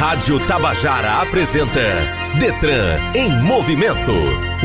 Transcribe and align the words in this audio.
Rádio 0.00 0.40
Tabajara 0.46 1.20
apresenta 1.20 1.78
Detran 2.38 2.96
em 3.14 3.28
movimento. 3.42 4.14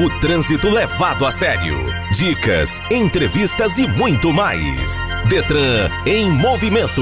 O 0.02 0.22
trânsito 0.22 0.70
levado 0.70 1.26
a 1.26 1.32
sério. 1.32 1.76
Dicas, 2.14 2.80
entrevistas 2.90 3.78
e 3.78 3.86
muito 3.86 4.32
mais. 4.32 5.02
Detran 5.28 5.90
em 6.06 6.32
movimento. 6.32 7.02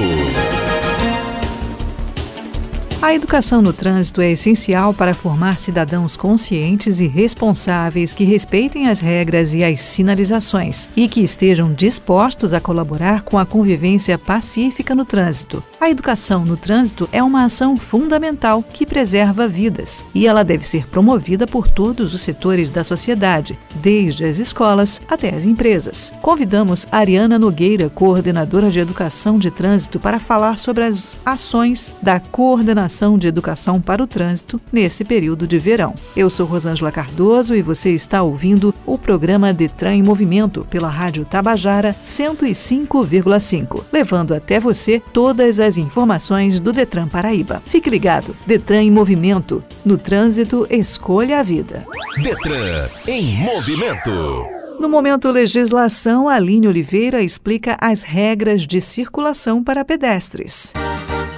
A 3.04 3.14
educação 3.14 3.62
no 3.62 3.72
trânsito 3.72 4.20
é 4.20 4.32
essencial 4.32 4.96
para 4.96 5.14
formar 5.14 5.60
cidadãos 5.60 6.18
conscientes 6.18 7.00
e 7.00 7.06
responsáveis 7.06 8.16
que 8.16 8.24
respeitem 8.24 8.88
as 8.88 9.00
regras 9.00 9.54
e 9.54 9.64
as 9.64 9.80
sinalizações 9.82 10.90
e 10.96 11.08
que 11.08 11.22
estejam 11.22 11.72
dispostos 11.72 12.52
a 12.52 12.60
colaborar 12.60 13.22
com 13.22 13.38
a 13.38 13.46
convivência 13.46 14.18
pacífica 14.18 14.96
no 14.96 15.06
trânsito. 15.06 15.62
A 15.84 15.90
educação 15.90 16.46
no 16.46 16.56
trânsito 16.56 17.10
é 17.12 17.22
uma 17.22 17.44
ação 17.44 17.76
fundamental 17.76 18.64
que 18.64 18.86
preserva 18.86 19.50
vidas 19.50 20.06
e 20.16 20.26
ela 20.26 20.42
deve 20.42 20.66
ser 20.66 20.88
promovida 20.88 21.46
por 21.46 21.68
todos 21.68 22.14
os 22.14 22.22
setores 22.22 22.70
da 22.70 22.86
sociedade, 22.86 23.60
desde 23.82 24.24
as 24.24 24.40
escolas 24.40 25.02
até 25.10 25.36
as 25.36 25.46
empresas. 25.46 26.14
Convidamos 26.22 26.88
Ariana 26.90 27.38
Nogueira, 27.38 27.90
coordenadora 27.90 28.72
de 28.72 28.80
educação 28.80 29.38
de 29.38 29.52
trânsito, 29.52 30.00
para 30.00 30.22
falar 30.22 30.58
sobre 30.58 30.86
as 30.86 31.18
ações 31.26 31.92
da 32.02 32.18
coordenação 32.18 33.18
de 33.18 33.28
educação 33.28 33.82
para 33.82 34.02
o 34.02 34.08
trânsito 34.08 34.62
nesse 34.72 35.04
período 35.04 35.46
de 35.46 35.60
verão. 35.60 35.94
Eu 36.16 36.30
sou 36.30 36.46
Rosângela 36.46 36.94
Cardoso 36.94 37.54
e 37.56 37.62
você 37.62 37.90
está 37.90 38.24
ouvindo 38.24 38.74
o 38.86 38.98
programa 38.98 39.52
Detran 39.52 39.96
em 39.96 40.04
Movimento 40.04 40.66
pela 40.70 40.88
Rádio 40.88 41.26
Tabajara 41.26 41.94
105,5, 42.06 43.84
levando 43.92 44.34
até 44.34 44.62
você 44.62 45.02
todas 45.12 45.60
as 45.60 45.73
informações 45.78 46.60
do 46.60 46.72
Detran 46.72 47.08
Paraíba. 47.08 47.62
Fique 47.66 47.90
ligado. 47.90 48.36
Detran 48.46 48.84
em 48.84 48.92
movimento. 48.92 49.64
No 49.86 49.98
trânsito, 49.98 50.68
escolha 50.70 51.40
a 51.40 51.44
vida. 51.44 51.86
Detran 52.22 52.88
em 53.08 53.26
movimento. 53.38 54.46
No 54.80 54.90
momento 54.90 55.30
legislação, 55.30 56.28
Aline 56.28 56.68
Oliveira 56.68 57.22
explica 57.22 57.78
as 57.80 58.02
regras 58.02 58.66
de 58.66 58.82
circulação 58.82 59.64
para 59.64 59.86
pedestres. 59.86 60.74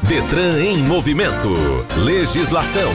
Detran 0.03 0.61
em 0.61 0.77
movimento. 0.77 1.49
Legislação 2.03 2.91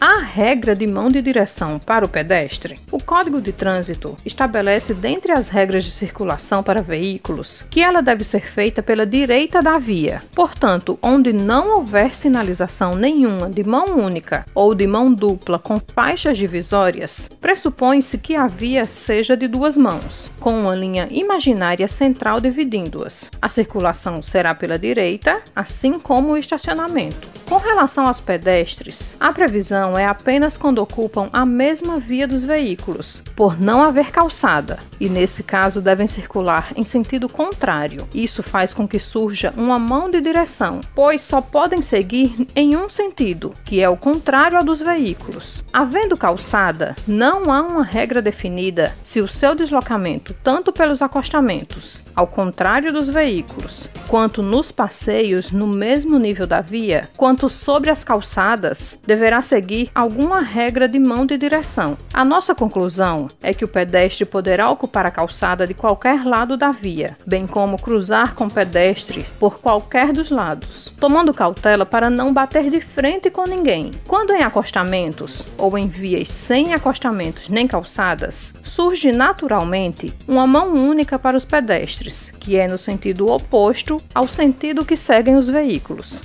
a 0.00 0.18
regra 0.18 0.74
de 0.74 0.86
mão 0.86 1.10
de 1.10 1.20
direção 1.20 1.78
para 1.78 2.06
o 2.06 2.08
pedestre. 2.08 2.78
O 2.90 2.98
Código 3.02 3.38
de 3.38 3.52
Trânsito 3.52 4.16
estabelece, 4.24 4.94
dentre 4.94 5.30
as 5.30 5.50
regras 5.50 5.84
de 5.84 5.90
circulação 5.90 6.62
para 6.62 6.80
veículos, 6.80 7.66
que 7.68 7.82
ela 7.82 8.00
deve 8.00 8.24
ser 8.24 8.40
feita 8.40 8.82
pela 8.82 9.04
direita 9.04 9.60
da 9.60 9.76
via. 9.76 10.22
Portanto, 10.34 10.98
onde 11.02 11.34
não 11.34 11.76
houver 11.76 12.14
sinalização 12.14 12.94
nenhuma 12.94 13.50
de 13.50 13.62
mão 13.62 13.98
única 13.98 14.46
ou 14.54 14.74
de 14.74 14.86
mão 14.86 15.12
dupla 15.12 15.58
com 15.58 15.78
faixas 15.94 16.38
divisórias, 16.38 17.28
pressupõe-se 17.38 18.16
que 18.16 18.34
a 18.34 18.46
via 18.46 18.86
seja 18.86 19.36
de 19.36 19.46
duas 19.46 19.76
mãos, 19.76 20.30
com 20.40 20.62
uma 20.62 20.74
linha 20.74 21.08
imaginária 21.10 21.86
central 21.88 22.40
dividindo-as. 22.40 23.30
A 23.42 23.50
circulação 23.50 24.22
será 24.22 24.54
pela 24.54 24.78
direita, 24.78 25.42
assim 25.54 25.98
como 25.98 26.32
o 26.32 26.38
estacionamento. 26.38 27.39
Com 27.50 27.58
relação 27.58 28.06
aos 28.06 28.20
pedestres, 28.20 29.16
a 29.18 29.32
previsão 29.32 29.98
é 29.98 30.06
apenas 30.06 30.56
quando 30.56 30.78
ocupam 30.78 31.28
a 31.32 31.44
mesma 31.44 31.98
via 31.98 32.28
dos 32.28 32.44
veículos, 32.44 33.24
por 33.34 33.60
não 33.60 33.82
haver 33.82 34.12
calçada, 34.12 34.78
e 35.00 35.08
nesse 35.08 35.42
caso 35.42 35.80
devem 35.80 36.06
circular 36.06 36.68
em 36.76 36.84
sentido 36.84 37.28
contrário. 37.28 38.06
Isso 38.14 38.40
faz 38.40 38.72
com 38.72 38.86
que 38.86 39.00
surja 39.00 39.52
uma 39.56 39.80
mão 39.80 40.08
de 40.08 40.20
direção, 40.20 40.80
pois 40.94 41.22
só 41.22 41.40
podem 41.40 41.82
seguir 41.82 42.46
em 42.54 42.76
um 42.76 42.88
sentido, 42.88 43.52
que 43.64 43.80
é 43.80 43.88
o 43.88 43.96
contrário 43.96 44.56
ao 44.56 44.62
dos 44.62 44.80
veículos. 44.80 45.64
Havendo 45.72 46.16
calçada, 46.16 46.94
não 47.04 47.50
há 47.50 47.62
uma 47.62 47.82
regra 47.82 48.22
definida 48.22 48.94
se 49.02 49.20
o 49.20 49.26
seu 49.26 49.56
deslocamento, 49.56 50.36
tanto 50.44 50.72
pelos 50.72 51.02
acostamentos, 51.02 52.04
ao 52.14 52.28
contrário 52.28 52.92
dos 52.92 53.08
veículos, 53.08 53.90
quanto 54.06 54.40
nos 54.40 54.70
passeios 54.70 55.50
no 55.50 55.66
mesmo 55.66 56.16
nível 56.16 56.46
da 56.46 56.60
via, 56.60 57.08
quanto 57.16 57.39
sobre 57.48 57.90
as 57.90 58.04
calçadas, 58.04 58.98
deverá 59.06 59.40
seguir 59.40 59.70
seguir 59.70 59.90
alguma 59.94 60.40
regra 60.40 60.88
de 60.88 60.98
mão 60.98 61.24
de 61.24 61.38
direção. 61.38 61.96
A 62.12 62.24
nossa 62.24 62.54
conclusão 62.54 63.28
é 63.42 63.54
que 63.54 63.64
o 63.64 63.68
pedestre 63.68 64.24
poderá 64.24 64.68
ocupar 64.68 65.06
a 65.06 65.10
calçada 65.10 65.66
de 65.66 65.74
qualquer 65.74 66.24
lado 66.24 66.56
da 66.56 66.70
via, 66.70 67.16
bem 67.26 67.46
como 67.46 67.80
cruzar 67.80 68.34
com 68.34 68.46
o 68.46 68.50
pedestre 68.50 69.24
por 69.38 69.60
qualquer 69.60 70.12
dos 70.12 70.30
lados, 70.30 70.92
tomando 70.98 71.32
cautela 71.32 71.86
para 71.86 72.10
não 72.10 72.32
bater 72.32 72.68
de 72.68 72.80
frente 72.80 73.30
com 73.30 73.44
ninguém. 73.44 73.90
Quando 74.08 74.32
em 74.32 74.42
acostamentos 74.42 75.46
ou 75.56 75.78
em 75.78 75.86
vias 75.86 76.30
sem 76.30 76.74
acostamentos 76.74 77.48
nem 77.48 77.68
calçadas, 77.68 78.52
surge 78.64 79.12
naturalmente 79.12 80.12
uma 80.26 80.46
mão 80.46 80.72
única 80.74 81.18
para 81.18 81.36
os 81.36 81.44
pedestres, 81.44 82.30
que 82.40 82.56
é 82.56 82.66
no 82.66 82.78
sentido 82.78 83.30
oposto 83.30 84.02
ao 84.14 84.26
sentido 84.26 84.84
que 84.84 84.96
seguem 84.96 85.36
os 85.36 85.48
veículos. 85.48 86.22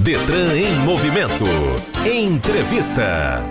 Detran 0.00 0.56
em 0.56 0.74
movimento. 0.84 1.44
Entrevista. 2.06 3.44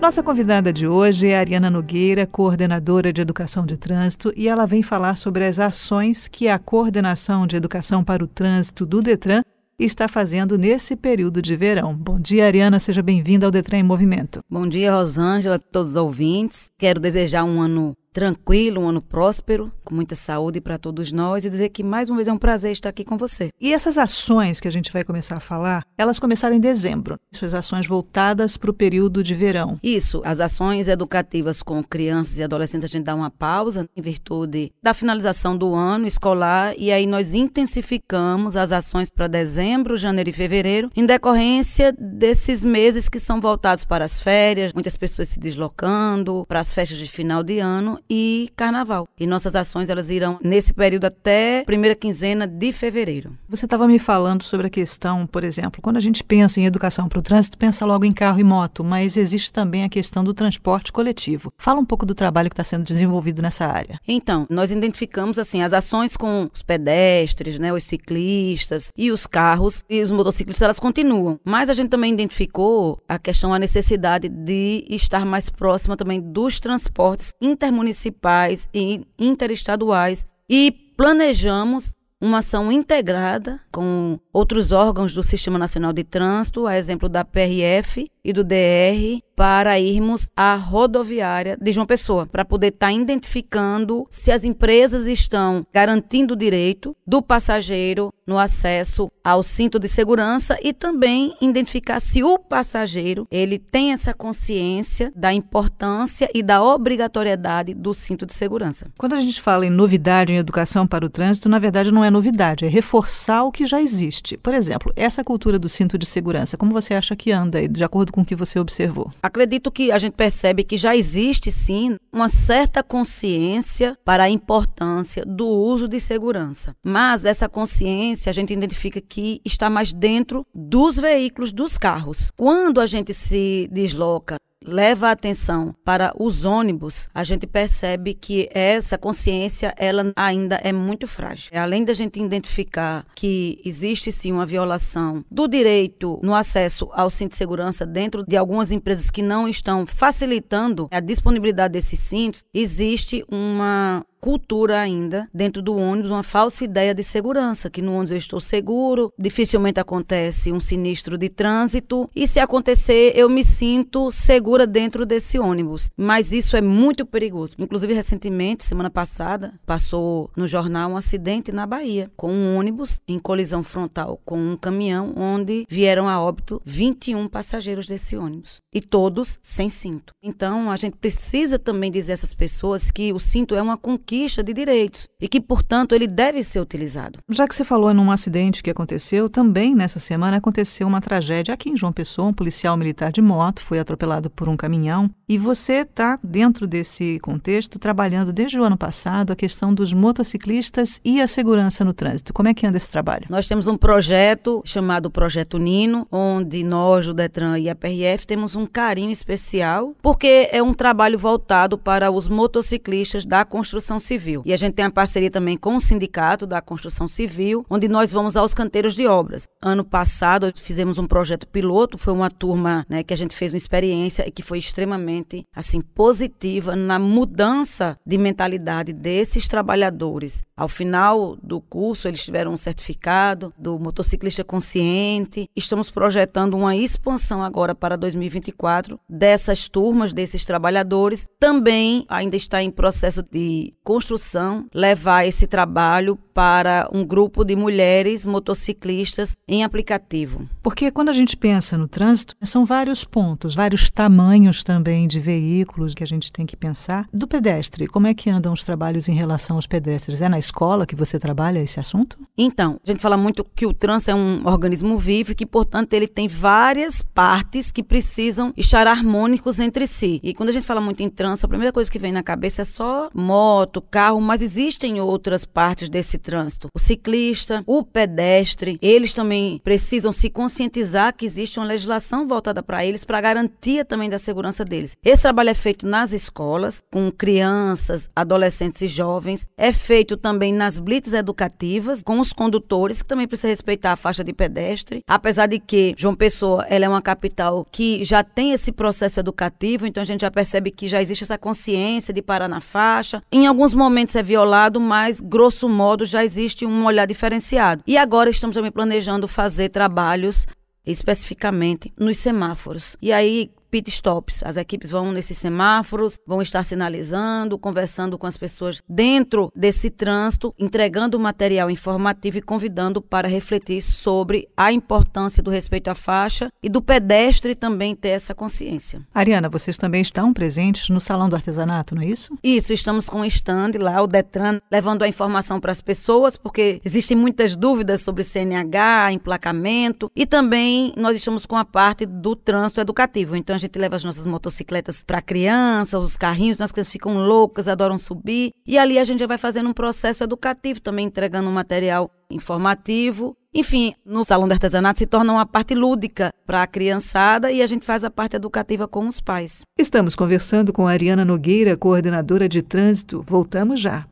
Nossa 0.00 0.22
convidada 0.22 0.72
de 0.72 0.86
hoje 0.86 1.26
é 1.26 1.38
Ariana 1.38 1.68
Nogueira, 1.68 2.26
coordenadora 2.26 3.12
de 3.12 3.20
Educação 3.20 3.66
de 3.66 3.76
Trânsito, 3.76 4.32
e 4.34 4.48
ela 4.48 4.66
vem 4.66 4.82
falar 4.82 5.16
sobre 5.16 5.44
as 5.44 5.58
ações 5.58 6.28
que 6.28 6.48
a 6.48 6.58
Coordenação 6.58 7.46
de 7.46 7.56
Educação 7.56 8.02
para 8.02 8.24
o 8.24 8.26
Trânsito 8.26 8.86
do 8.86 9.02
Detran 9.02 9.42
está 9.78 10.08
fazendo 10.08 10.56
nesse 10.56 10.96
período 10.96 11.42
de 11.42 11.54
verão. 11.54 11.94
Bom 11.94 12.18
dia, 12.18 12.46
Ariana, 12.46 12.80
seja 12.80 13.02
bem-vinda 13.02 13.44
ao 13.44 13.52
Detran 13.52 13.78
em 13.78 13.82
Movimento. 13.82 14.40
Bom 14.48 14.66
dia, 14.66 14.94
Rosângela, 14.94 15.58
todos 15.58 15.90
os 15.90 15.96
ouvintes. 15.96 16.70
Quero 16.78 16.98
desejar 16.98 17.44
um 17.44 17.60
ano 17.60 17.94
tranquilo, 18.14 18.80
um 18.80 18.88
ano 18.88 19.02
próspero, 19.02 19.72
com 19.84 19.92
muita 19.92 20.14
saúde 20.14 20.60
para 20.60 20.78
todos 20.78 21.10
nós 21.10 21.44
e 21.44 21.50
dizer 21.50 21.70
que 21.70 21.82
mais 21.82 22.08
uma 22.08 22.16
vez 22.16 22.28
é 22.28 22.32
um 22.32 22.38
prazer 22.38 22.70
estar 22.70 22.88
aqui 22.88 23.04
com 23.04 23.18
você. 23.18 23.50
E 23.60 23.74
essas 23.74 23.98
ações 23.98 24.60
que 24.60 24.68
a 24.68 24.70
gente 24.70 24.92
vai 24.92 25.02
começar 25.02 25.36
a 25.36 25.40
falar, 25.40 25.84
elas 25.98 26.20
começaram 26.20 26.54
em 26.54 26.60
dezembro. 26.60 27.18
Essas 27.34 27.54
ações 27.54 27.88
voltadas 27.88 28.56
para 28.56 28.70
o 28.70 28.74
período 28.74 29.20
de 29.20 29.34
verão. 29.34 29.80
Isso, 29.82 30.22
as 30.24 30.38
ações 30.38 30.86
educativas 30.86 31.60
com 31.60 31.82
crianças 31.82 32.38
e 32.38 32.44
adolescentes 32.44 32.84
a 32.84 32.92
gente 32.92 33.04
dá 33.04 33.16
uma 33.16 33.30
pausa 33.30 33.88
em 33.96 34.00
virtude 34.00 34.72
da 34.80 34.94
finalização 34.94 35.56
do 35.56 35.74
ano 35.74 36.06
escolar 36.06 36.72
e 36.78 36.92
aí 36.92 37.06
nós 37.06 37.34
intensificamos 37.34 38.54
as 38.54 38.70
ações 38.70 39.10
para 39.10 39.26
dezembro, 39.26 39.96
janeiro 39.96 40.30
e 40.30 40.32
fevereiro, 40.32 40.88
em 40.94 41.04
decorrência 41.04 41.92
desses 41.98 42.62
meses 42.62 43.08
que 43.08 43.18
são 43.18 43.40
voltados 43.40 43.84
para 43.84 44.04
as 44.04 44.20
férias, 44.20 44.72
muitas 44.72 44.96
pessoas 44.96 45.30
se 45.30 45.40
deslocando 45.40 46.44
para 46.46 46.60
as 46.60 46.72
festas 46.72 46.96
de 46.96 47.08
final 47.08 47.42
de 47.42 47.58
ano 47.58 47.98
e 48.08 48.50
carnaval. 48.56 49.06
E 49.18 49.26
nossas 49.26 49.54
ações 49.54 49.88
elas 49.88 50.10
irão 50.10 50.38
nesse 50.42 50.72
período 50.72 51.04
até 51.06 51.62
primeira 51.64 51.94
quinzena 51.94 52.46
de 52.46 52.72
fevereiro. 52.72 53.36
Você 53.48 53.66
estava 53.66 53.86
me 53.86 53.98
falando 53.98 54.42
sobre 54.42 54.66
a 54.66 54.70
questão, 54.70 55.26
por 55.26 55.44
exemplo, 55.44 55.80
quando 55.80 55.96
a 55.96 56.00
gente 56.00 56.22
pensa 56.22 56.60
em 56.60 56.66
educação 56.66 57.08
para 57.08 57.18
o 57.18 57.22
trânsito, 57.22 57.58
pensa 57.58 57.84
logo 57.84 58.04
em 58.04 58.12
carro 58.12 58.40
e 58.40 58.44
moto, 58.44 58.84
mas 58.84 59.16
existe 59.16 59.52
também 59.52 59.84
a 59.84 59.88
questão 59.88 60.24
do 60.24 60.34
transporte 60.34 60.92
coletivo. 60.92 61.52
Fala 61.56 61.80
um 61.80 61.84
pouco 61.84 62.04
do 62.04 62.14
trabalho 62.14 62.50
que 62.50 62.54
está 62.54 62.64
sendo 62.64 62.84
desenvolvido 62.84 63.40
nessa 63.40 63.66
área. 63.66 63.98
Então, 64.06 64.46
nós 64.50 64.70
identificamos 64.70 65.38
assim 65.38 65.62
as 65.62 65.72
ações 65.72 66.16
com 66.16 66.50
os 66.52 66.62
pedestres, 66.62 67.58
né, 67.58 67.72
os 67.72 67.84
ciclistas 67.84 68.90
e 68.96 69.10
os 69.10 69.26
carros 69.26 69.82
e 69.88 70.02
os 70.02 70.10
motociclistas, 70.10 70.62
elas 70.62 70.80
continuam. 70.80 71.38
Mas 71.44 71.68
a 71.68 71.74
gente 71.74 71.88
também 71.88 72.12
identificou 72.12 73.00
a 73.08 73.18
questão, 73.18 73.54
a 73.54 73.58
necessidade 73.58 74.28
de 74.28 74.84
estar 74.88 75.24
mais 75.24 75.48
próxima 75.48 75.96
também 75.96 76.20
dos 76.20 76.60
transportes 76.60 77.32
intermunicipais 77.40 77.93
municipais 77.94 78.68
e 78.74 79.06
interestaduais 79.18 80.26
e 80.50 80.72
planejamos 80.96 81.94
uma 82.20 82.38
ação 82.38 82.72
integrada 82.72 83.60
com 83.70 84.18
outros 84.32 84.72
órgãos 84.72 85.14
do 85.14 85.22
Sistema 85.22 85.58
Nacional 85.58 85.92
de 85.92 86.02
Trânsito, 86.02 86.66
a 86.66 86.76
exemplo 86.76 87.08
da 87.08 87.24
PRF 87.24 88.10
e 88.24 88.32
do 88.32 88.42
DR, 88.42 89.20
para 89.36 89.78
irmos 89.78 90.28
à 90.36 90.54
rodoviária 90.54 91.56
de 91.60 91.72
João 91.72 91.86
Pessoa, 91.86 92.26
para 92.26 92.44
poder 92.44 92.68
estar 92.68 92.86
tá 92.86 92.92
identificando 92.92 94.06
se 94.10 94.30
as 94.30 94.44
empresas 94.44 95.06
estão 95.06 95.66
garantindo 95.72 96.34
o 96.34 96.36
direito 96.36 96.96
do 97.06 97.20
passageiro 97.20 98.12
no 98.26 98.38
acesso 98.38 99.10
ao 99.22 99.42
cinto 99.42 99.78
de 99.78 99.88
segurança 99.88 100.58
e 100.62 100.72
também 100.72 101.34
identificar 101.40 102.00
se 102.00 102.22
o 102.22 102.38
passageiro 102.38 103.26
ele 103.30 103.58
tem 103.58 103.92
essa 103.92 104.14
consciência 104.14 105.12
da 105.14 105.32
importância 105.32 106.28
e 106.34 106.42
da 106.42 106.62
obrigatoriedade 106.62 107.74
do 107.74 107.92
cinto 107.92 108.24
de 108.26 108.34
segurança. 108.34 108.86
Quando 108.96 109.14
a 109.14 109.20
gente 109.20 109.40
fala 109.40 109.66
em 109.66 109.70
novidade 109.70 110.32
em 110.32 110.36
educação 110.36 110.86
para 110.86 111.04
o 111.04 111.10
trânsito, 111.10 111.48
na 111.48 111.58
verdade 111.58 111.92
não 111.92 112.04
é 112.04 112.10
novidade, 112.10 112.64
é 112.64 112.68
reforçar 112.68 113.44
o 113.44 113.52
que 113.52 113.66
já 113.66 113.80
existe. 113.80 114.36
Por 114.36 114.54
exemplo, 114.54 114.92
essa 114.96 115.24
cultura 115.24 115.58
do 115.58 115.68
cinto 115.68 115.98
de 115.98 116.06
segurança, 116.06 116.56
como 116.56 116.72
você 116.72 116.94
acha 116.94 117.16
que 117.16 117.32
anda, 117.32 117.66
de 117.68 117.84
acordo 117.84 118.12
com 118.12 118.22
o 118.22 118.24
que 118.24 118.36
você 118.36 118.58
observou? 118.58 119.10
Acredito 119.24 119.72
que 119.72 119.90
a 119.90 119.98
gente 119.98 120.12
percebe 120.12 120.62
que 120.62 120.76
já 120.76 120.94
existe 120.94 121.50
sim 121.50 121.96
uma 122.12 122.28
certa 122.28 122.82
consciência 122.82 123.96
para 124.04 124.24
a 124.24 124.28
importância 124.28 125.24
do 125.24 125.48
uso 125.48 125.88
de 125.88 125.98
segurança. 125.98 126.76
Mas 126.84 127.24
essa 127.24 127.48
consciência 127.48 128.28
a 128.28 128.34
gente 128.34 128.52
identifica 128.52 129.00
que 129.00 129.40
está 129.42 129.70
mais 129.70 129.94
dentro 129.94 130.46
dos 130.54 130.96
veículos, 130.96 131.52
dos 131.52 131.78
carros. 131.78 132.30
Quando 132.36 132.82
a 132.82 132.86
gente 132.86 133.14
se 133.14 133.66
desloca 133.72 134.36
leva 134.64 135.08
a 135.08 135.12
atenção 135.12 135.74
para 135.84 136.12
os 136.18 136.44
ônibus, 136.44 137.08
a 137.14 137.24
gente 137.24 137.46
percebe 137.46 138.14
que 138.14 138.48
essa 138.52 138.98
consciência 138.98 139.74
ela 139.76 140.12
ainda 140.16 140.56
é 140.56 140.72
muito 140.72 141.06
frágil. 141.06 141.50
Além 141.54 141.84
da 141.84 141.94
gente 141.94 142.20
identificar 142.20 143.06
que 143.14 143.60
existe 143.64 144.10
sim 144.10 144.32
uma 144.32 144.46
violação 144.46 145.24
do 145.30 145.46
direito 145.46 146.18
no 146.22 146.34
acesso 146.34 146.88
ao 146.92 147.10
cinto 147.10 147.32
de 147.32 147.36
segurança 147.36 147.84
dentro 147.84 148.24
de 148.26 148.36
algumas 148.36 148.70
empresas 148.70 149.10
que 149.10 149.22
não 149.22 149.48
estão 149.48 149.86
facilitando 149.86 150.88
a 150.90 151.00
disponibilidade 151.00 151.72
desses 151.72 152.00
cintos, 152.00 152.44
existe 152.52 153.24
uma 153.30 154.04
cultura 154.24 154.80
ainda 154.80 155.28
dentro 155.34 155.60
do 155.60 155.76
ônibus, 155.76 156.10
uma 156.10 156.22
falsa 156.22 156.64
ideia 156.64 156.94
de 156.94 157.04
segurança, 157.04 157.68
que 157.68 157.82
no 157.82 157.92
ônibus 157.92 158.10
eu 158.10 158.16
estou 158.16 158.40
seguro, 158.40 159.12
dificilmente 159.18 159.78
acontece 159.78 160.50
um 160.50 160.60
sinistro 160.60 161.18
de 161.18 161.28
trânsito 161.28 162.08
e 162.16 162.26
se 162.26 162.40
acontecer 162.40 163.12
eu 163.14 163.28
me 163.28 163.44
sinto 163.44 164.10
segura 164.10 164.66
dentro 164.66 165.04
desse 165.04 165.38
ônibus. 165.38 165.90
Mas 165.94 166.32
isso 166.32 166.56
é 166.56 166.62
muito 166.62 167.04
perigoso. 167.04 167.54
Inclusive 167.58 167.92
recentemente, 167.92 168.64
semana 168.64 168.88
passada, 168.88 169.60
passou 169.66 170.30
no 170.34 170.46
jornal 170.46 170.92
um 170.92 170.96
acidente 170.96 171.52
na 171.52 171.66
Bahia 171.66 172.10
com 172.16 172.32
um 172.32 172.56
ônibus 172.56 173.02
em 173.06 173.18
colisão 173.18 173.62
frontal 173.62 174.18
com 174.24 174.38
um 174.38 174.56
caminhão 174.56 175.12
onde 175.14 175.66
vieram 175.68 176.08
a 176.08 176.18
óbito 176.18 176.62
21 176.64 177.28
passageiros 177.28 177.86
desse 177.86 178.16
ônibus 178.16 178.58
e 178.72 178.80
todos 178.80 179.38
sem 179.42 179.68
cinto. 179.68 180.14
Então 180.22 180.70
a 180.70 180.76
gente 180.76 180.96
precisa 180.96 181.58
também 181.58 181.90
dizer 181.90 182.12
a 182.12 182.14
essas 182.14 182.32
pessoas 182.32 182.90
que 182.90 183.12
o 183.12 183.18
cinto 183.18 183.54
é 183.54 183.60
uma 183.60 183.76
conquista 183.76 184.13
conquista 184.14 184.44
de 184.44 184.52
direitos 184.52 185.08
e 185.20 185.28
que, 185.28 185.40
portanto, 185.40 185.94
ele 185.94 186.06
deve 186.06 186.42
ser 186.44 186.60
utilizado. 186.60 187.18
Já 187.28 187.48
que 187.48 187.54
você 187.54 187.64
falou 187.64 187.92
num 187.92 188.10
acidente 188.10 188.62
que 188.62 188.70
aconteceu, 188.70 189.28
também 189.28 189.74
nessa 189.74 189.98
semana 189.98 190.36
aconteceu 190.36 190.86
uma 190.86 191.00
tragédia 191.00 191.52
aqui 191.52 191.70
em 191.70 191.76
João 191.76 191.92
Pessoa. 191.92 192.28
Um 192.28 192.32
policial 192.32 192.76
militar 192.76 193.10
de 193.10 193.20
moto 193.20 193.60
foi 193.60 193.80
atropelado 193.80 194.30
por 194.30 194.48
um 194.48 194.56
caminhão. 194.56 195.10
E 195.28 195.36
você 195.36 195.80
está, 195.80 196.18
dentro 196.22 196.66
desse 196.66 197.18
contexto, 197.20 197.78
trabalhando 197.78 198.32
desde 198.32 198.58
o 198.58 198.62
ano 198.62 198.76
passado 198.76 199.32
a 199.32 199.36
questão 199.36 199.74
dos 199.74 199.92
motociclistas 199.92 201.00
e 201.04 201.20
a 201.20 201.26
segurança 201.26 201.84
no 201.84 201.92
trânsito. 201.92 202.32
Como 202.32 202.48
é 202.48 202.54
que 202.54 202.66
anda 202.66 202.76
esse 202.76 202.88
trabalho? 202.88 203.26
Nós 203.28 203.46
temos 203.46 203.66
um 203.66 203.76
projeto 203.76 204.62
chamado 204.64 205.10
Projeto 205.10 205.58
Nino, 205.58 206.06
onde 206.12 206.62
nós, 206.62 207.08
o 207.08 207.14
Detran 207.14 207.58
e 207.58 207.68
a 207.68 207.74
PRF, 207.74 208.26
temos 208.26 208.54
um 208.54 208.66
carinho 208.66 209.10
especial, 209.10 209.94
porque 210.00 210.48
é 210.52 210.62
um 210.62 210.74
trabalho 210.74 211.18
voltado 211.18 211.76
para 211.76 212.10
os 212.10 212.28
motociclistas 212.28 213.24
da 213.24 213.44
construção 213.44 213.98
civil. 214.04 214.42
E 214.44 214.52
a 214.52 214.56
gente 214.56 214.74
tem 214.74 214.84
uma 214.84 214.90
parceria 214.90 215.30
também 215.30 215.56
com 215.56 215.76
o 215.76 215.80
Sindicato 215.80 216.46
da 216.46 216.60
Construção 216.60 217.08
Civil, 217.08 217.64
onde 217.68 217.88
nós 217.88 218.12
vamos 218.12 218.36
aos 218.36 218.54
canteiros 218.54 218.94
de 218.94 219.06
obras. 219.06 219.46
Ano 219.60 219.84
passado 219.84 220.52
fizemos 220.54 220.98
um 220.98 221.06
projeto 221.06 221.46
piloto, 221.46 221.98
foi 221.98 222.12
uma 222.12 222.30
turma 222.30 222.86
né, 222.88 223.02
que 223.02 223.14
a 223.14 223.16
gente 223.16 223.34
fez 223.34 223.52
uma 223.52 223.58
experiência 223.58 224.24
e 224.26 224.30
que 224.30 224.42
foi 224.42 224.58
extremamente 224.58 225.44
assim 225.54 225.80
positiva 225.80 226.76
na 226.76 226.98
mudança 226.98 227.96
de 228.06 228.18
mentalidade 228.18 228.92
desses 228.92 229.48
trabalhadores. 229.48 230.42
Ao 230.56 230.68
final 230.68 231.36
do 231.42 231.60
curso, 231.60 232.06
eles 232.06 232.24
tiveram 232.24 232.52
um 232.52 232.56
certificado 232.56 233.52
do 233.58 233.78
motociclista 233.78 234.44
consciente. 234.44 235.48
Estamos 235.56 235.90
projetando 235.90 236.54
uma 236.54 236.76
expansão 236.76 237.42
agora 237.42 237.74
para 237.74 237.96
2024 237.96 238.98
dessas 239.08 239.68
turmas, 239.68 240.12
desses 240.12 240.44
trabalhadores. 240.44 241.26
Também 241.40 242.04
ainda 242.08 242.36
está 242.36 242.62
em 242.62 242.70
processo 242.70 243.22
de 243.22 243.74
construção 243.84 244.66
levar 244.74 245.26
esse 245.26 245.46
trabalho 245.46 246.18
para 246.34 246.88
um 246.92 247.04
grupo 247.04 247.44
de 247.44 247.54
mulheres 247.54 248.26
motociclistas 248.26 249.36
em 249.46 249.62
aplicativo. 249.62 250.48
Porque 250.62 250.90
quando 250.90 251.10
a 251.10 251.12
gente 251.12 251.36
pensa 251.36 251.78
no 251.78 251.86
trânsito, 251.86 252.34
são 252.42 252.64
vários 252.64 253.04
pontos, 253.04 253.54
vários 253.54 253.90
tamanhos 253.90 254.64
também 254.64 255.06
de 255.06 255.20
veículos 255.20 255.94
que 255.94 256.02
a 256.02 256.06
gente 256.06 256.32
tem 256.32 256.44
que 256.44 256.56
pensar. 256.56 257.06
Do 257.12 257.28
pedestre, 257.28 257.86
como 257.86 258.08
é 258.08 258.14
que 258.14 258.28
andam 258.28 258.52
os 258.52 258.64
trabalhos 258.64 259.08
em 259.08 259.14
relação 259.14 259.56
aos 259.56 259.66
pedestres? 259.66 260.22
É 260.22 260.28
na 260.28 260.38
escola 260.38 260.86
que 260.86 260.96
você 260.96 261.18
trabalha 261.18 261.60
esse 261.60 261.78
assunto? 261.78 262.18
Então, 262.36 262.80
a 262.84 262.90
gente 262.90 263.02
fala 263.02 263.16
muito 263.16 263.44
que 263.44 263.66
o 263.66 263.72
trânsito 263.72 264.10
é 264.10 264.14
um 264.14 264.46
organismo 264.46 264.98
vivo 264.98 265.32
e 265.32 265.34
que, 265.34 265.46
portanto, 265.46 265.92
ele 265.92 266.08
tem 266.08 266.26
várias 266.26 267.02
partes 267.02 267.70
que 267.70 267.82
precisam 267.82 268.52
estar 268.56 268.86
harmônicos 268.86 269.60
entre 269.60 269.86
si. 269.86 270.20
E 270.22 270.34
quando 270.34 270.48
a 270.48 270.52
gente 270.52 270.66
fala 270.66 270.80
muito 270.80 271.02
em 271.02 271.10
trânsito, 271.10 271.46
a 271.46 271.48
primeira 271.48 271.72
coisa 271.72 271.90
que 271.90 271.98
vem 271.98 272.12
na 272.12 272.22
cabeça 272.22 272.62
é 272.62 272.64
só 272.64 273.08
moto, 273.14 273.73
carro, 273.80 274.20
mas 274.20 274.42
existem 274.42 275.00
outras 275.00 275.44
partes 275.44 275.88
desse 275.88 276.18
trânsito. 276.18 276.68
O 276.74 276.78
ciclista, 276.78 277.62
o 277.66 277.82
pedestre, 277.82 278.78
eles 278.80 279.12
também 279.12 279.60
precisam 279.62 280.12
se 280.12 280.30
conscientizar 280.30 281.14
que 281.14 281.26
existe 281.26 281.58
uma 281.58 281.66
legislação 281.66 282.26
voltada 282.26 282.62
para 282.62 282.84
eles 282.84 283.04
para 283.04 283.20
garantia 283.20 283.84
também 283.84 284.10
da 284.10 284.18
segurança 284.18 284.64
deles. 284.64 284.96
Esse 285.04 285.22
trabalho 285.22 285.50
é 285.50 285.54
feito 285.54 285.86
nas 285.86 286.12
escolas, 286.12 286.82
com 286.90 287.10
crianças, 287.10 288.08
adolescentes 288.14 288.80
e 288.82 288.88
jovens. 288.88 289.46
É 289.56 289.72
feito 289.72 290.16
também 290.16 290.52
nas 290.52 290.78
blitz 290.78 291.12
educativas, 291.12 292.02
com 292.02 292.20
os 292.20 292.32
condutores, 292.32 293.02
que 293.02 293.08
também 293.08 293.26
precisam 293.26 293.50
respeitar 293.50 293.92
a 293.92 293.96
faixa 293.96 294.24
de 294.24 294.32
pedestre. 294.32 295.02
Apesar 295.06 295.46
de 295.46 295.58
que 295.58 295.94
João 295.96 296.14
Pessoa 296.14 296.64
ela 296.68 296.84
é 296.84 296.88
uma 296.88 297.02
capital 297.02 297.66
que 297.70 298.04
já 298.04 298.22
tem 298.22 298.52
esse 298.52 298.72
processo 298.72 299.20
educativo, 299.20 299.86
então 299.86 300.02
a 300.02 300.06
gente 300.06 300.22
já 300.22 300.30
percebe 300.30 300.70
que 300.70 300.88
já 300.88 301.00
existe 301.00 301.24
essa 301.24 301.38
consciência 301.38 302.12
de 302.12 302.22
parar 302.22 302.48
na 302.48 302.60
faixa. 302.60 303.22
Em 303.30 303.46
alguns 303.64 303.72
momentos 303.72 304.14
é 304.14 304.22
violado, 304.22 304.78
mas 304.78 305.22
grosso 305.22 305.70
modo 305.70 306.04
já 306.04 306.22
existe 306.22 306.66
um 306.66 306.84
olhar 306.84 307.06
diferenciado. 307.06 307.82
E 307.86 307.96
agora 307.96 308.28
estamos 308.28 308.52
também 308.52 308.70
planejando 308.70 309.26
fazer 309.26 309.70
trabalhos 309.70 310.46
especificamente 310.84 311.90
nos 311.98 312.18
semáforos. 312.18 312.94
E 313.00 313.10
aí 313.10 313.50
pit 313.74 313.90
stops. 313.90 314.40
As 314.44 314.56
equipes 314.56 314.88
vão 314.88 315.10
nesses 315.10 315.36
semáforos, 315.36 316.20
vão 316.24 316.40
estar 316.40 316.62
sinalizando, 316.62 317.58
conversando 317.58 318.16
com 318.16 318.24
as 318.24 318.36
pessoas 318.36 318.80
dentro 318.88 319.50
desse 319.52 319.90
trânsito, 319.90 320.54
entregando 320.56 321.18
material 321.18 321.68
informativo 321.68 322.38
e 322.38 322.42
convidando 322.42 323.02
para 323.02 323.26
refletir 323.26 323.82
sobre 323.82 324.48
a 324.56 324.70
importância 324.70 325.42
do 325.42 325.50
respeito 325.50 325.88
à 325.88 325.94
faixa 325.96 326.52
e 326.62 326.68
do 326.68 326.80
pedestre 326.80 327.56
também 327.56 327.96
ter 327.96 328.10
essa 328.10 328.32
consciência. 328.32 329.04
Ariana, 329.12 329.48
vocês 329.48 329.76
também 329.76 330.02
estão 330.02 330.32
presentes 330.32 330.88
no 330.88 331.00
Salão 331.00 331.28
do 331.28 331.34
Artesanato, 331.34 331.96
não 331.96 332.02
é 332.02 332.06
isso? 332.06 332.32
Isso, 332.44 332.72
estamos 332.72 333.08
com 333.08 333.22
um 333.22 333.24
stand 333.24 333.72
lá, 333.80 334.00
o 334.00 334.06
Detran, 334.06 334.60
levando 334.70 335.02
a 335.02 335.08
informação 335.08 335.58
para 335.58 335.72
as 335.72 335.80
pessoas, 335.80 336.36
porque 336.36 336.80
existem 336.84 337.16
muitas 337.16 337.56
dúvidas 337.56 338.02
sobre 338.02 338.22
CNH, 338.22 339.10
emplacamento, 339.10 340.12
e 340.14 340.24
também 340.24 340.92
nós 340.96 341.16
estamos 341.16 341.44
com 341.44 341.56
a 341.56 341.64
parte 341.64 342.06
do 342.06 342.36
trânsito 342.36 342.80
educativo. 342.80 343.34
Então, 343.34 343.56
a 343.56 343.63
gente 343.64 343.78
leva 343.78 343.96
as 343.96 344.04
nossas 344.04 344.26
motocicletas 344.26 345.02
para 345.02 345.20
crianças, 345.20 346.02
os 346.02 346.16
carrinhos, 346.16 346.60
as 346.60 346.72
crianças 346.72 346.92
ficam 346.92 347.18
loucas, 347.18 347.68
adoram 347.68 347.98
subir. 347.98 348.52
E 348.66 348.78
ali 348.78 348.98
a 348.98 349.04
gente 349.04 349.20
já 349.20 349.26
vai 349.26 349.38
fazendo 349.38 349.68
um 349.68 349.72
processo 349.72 350.24
educativo, 350.24 350.80
também 350.80 351.06
entregando 351.06 351.48
um 351.48 351.52
material 351.52 352.10
informativo. 352.30 353.36
Enfim, 353.52 353.94
no 354.04 354.24
Salão 354.24 354.48
de 354.48 354.54
Artesanato 354.54 354.98
se 354.98 355.06
torna 355.06 355.32
uma 355.32 355.46
parte 355.46 355.74
lúdica 355.74 356.32
para 356.44 356.62
a 356.62 356.66
criançada 356.66 357.52
e 357.52 357.62
a 357.62 357.66
gente 357.66 357.86
faz 357.86 358.02
a 358.02 358.10
parte 358.10 358.36
educativa 358.36 358.88
com 358.88 359.06
os 359.06 359.20
pais. 359.20 359.62
Estamos 359.78 360.16
conversando 360.16 360.72
com 360.72 360.86
a 360.86 360.90
Ariana 360.90 361.24
Nogueira, 361.24 361.76
coordenadora 361.76 362.48
de 362.48 362.62
trânsito. 362.62 363.22
Voltamos 363.26 363.80
já. 363.80 364.06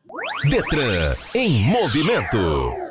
Detran 0.49 1.13
em 1.35 1.61
movimento. 1.69 2.82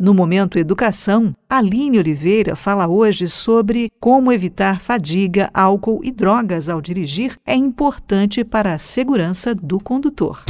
No 0.00 0.14
Momento 0.14 0.58
Educação, 0.58 1.34
Aline 1.46 1.98
Oliveira 1.98 2.56
fala 2.56 2.88
hoje 2.88 3.28
sobre 3.28 3.90
como 4.00 4.32
evitar 4.32 4.80
fadiga, 4.80 5.50
álcool 5.52 6.00
e 6.02 6.10
drogas 6.10 6.70
ao 6.70 6.80
dirigir 6.80 7.36
é 7.46 7.54
importante 7.54 8.42
para 8.42 8.72
a 8.72 8.78
segurança 8.78 9.54
do 9.54 9.78
condutor. 9.78 10.44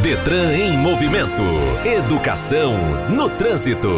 Detran 0.00 0.54
em 0.54 0.78
movimento. 0.78 1.42
Educação 1.84 2.74
no 3.10 3.28
trânsito. 3.28 3.88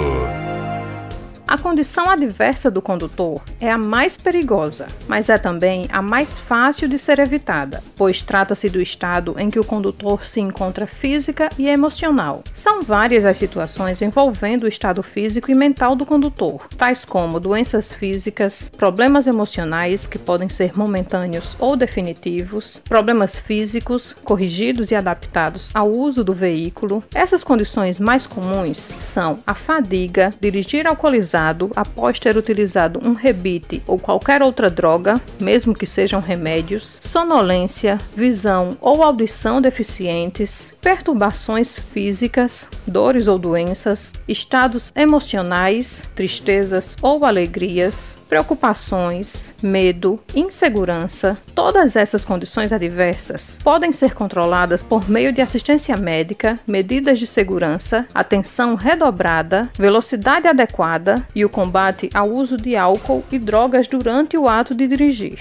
A 1.47 1.59
condição 1.59 2.09
adversa 2.09 2.71
do 2.71 2.81
condutor 2.81 3.43
é 3.61 3.71
a 3.71 3.77
mais 3.77 4.17
perigosa, 4.17 4.87
mas 5.07 5.29
é 5.29 5.37
também 5.37 5.87
a 5.93 6.01
mais 6.01 6.39
fácil 6.39 6.89
de 6.89 6.99
ser 6.99 7.19
evitada, 7.19 7.83
pois 7.97 8.23
trata-se 8.23 8.71
do 8.71 8.81
estado 8.81 9.37
em 9.39 9.51
que 9.51 9.59
o 9.59 9.65
condutor 9.65 10.25
se 10.25 10.41
encontra 10.41 10.87
física 10.87 11.51
e 11.59 11.69
emocional. 11.69 12.43
São 12.55 12.83
várias 12.83 13.27
as 13.27 13.37
situações 13.37 14.01
envolvendo 14.01 14.65
o 14.65 14.69
estado 14.69 15.03
físico 15.03 15.51
e 15.51 15.55
mental 15.55 15.95
do 15.95 16.07
condutor, 16.07 16.67
tais 16.79 17.05
como 17.05 17.39
doenças 17.39 17.93
físicas, 17.93 18.71
problemas 18.77 19.27
emocionais 19.27 20.07
que 20.07 20.19
podem 20.19 20.49
ser 20.49 20.77
momentâneos 20.77 21.57
ou 21.61 21.77
definitivos, 21.77 22.81
problemas 22.89 23.39
físicos 23.39 24.15
corrigidos 24.25 24.91
e 24.91 24.95
adaptados 24.95 25.71
ao 25.75 25.91
uso 25.93 26.25
do 26.25 26.33
veículo. 26.33 27.05
Essas 27.15 27.45
condições 27.45 28.01
mais 28.01 28.27
comuns 28.27 28.79
são 28.79 29.39
a 29.47 29.55
fadiga, 29.55 30.31
dirigir 30.41 30.87
alcoolizado 30.87 31.34
alcoolizado 31.35 31.71
após 31.75 32.19
ter 32.19 32.37
utilizado 32.37 33.01
um 33.05 33.13
rebite 33.13 33.83
ou 33.87 33.99
qualquer 33.99 34.43
outra 34.43 34.71
droga, 34.71 35.21
mesmo 35.41 35.75
que 35.75 35.87
sejam 35.87 36.21
remédios, 36.21 37.01
sonolência, 37.03 37.99
visão 38.17 38.77
ou 38.81 39.03
audição 39.03 39.61
deficientes, 39.61 40.75
perturbações 40.81 41.79
físicas, 41.79 42.69
dores 42.87 43.27
ou 43.27 43.39
doenças, 43.39 44.13
estados 44.29 44.93
emocionais, 44.95 46.05
tristezas 46.15 46.97
ou 47.03 47.25
alegrias, 47.25 48.19
preocupações, 48.29 49.53
medo, 49.63 50.21
insegurança, 50.35 51.39
todas 51.55 51.97
essas 51.97 52.25
condições 52.25 52.73
adversas 52.73 53.59
podem 53.63 53.93
ser 53.93 54.15
controladas 54.15 54.83
por 54.83 55.09
meio 55.09 55.33
de 55.33 55.41
assistência 55.41 55.97
médica, 55.97 56.59
medidas 56.67 57.19
de 57.19 57.27
segurança, 57.27 58.07
atenção 58.15 58.75
redobrada, 58.75 59.71
velocidade 59.79 60.47
adequada 60.47 61.24
e 61.35 61.45
o 61.45 61.49
combate 61.49 62.11
ao 62.13 62.31
uso 62.31 62.57
de 62.57 62.77
álcool 62.77 63.25
e 63.31 63.39
drogas 63.39 63.87
durante 63.87 64.37
o 64.37 64.49
ato 64.49 64.75
de 64.75 64.87
dirigir. 64.87 65.39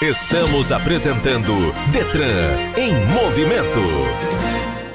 Estamos 0.00 0.70
apresentando 0.70 1.52
Detran 1.90 2.54
em 2.76 2.94
movimento. 3.12 3.80